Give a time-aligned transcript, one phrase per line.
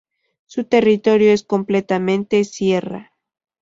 [0.47, 3.13] Su territorio es completamente sierra.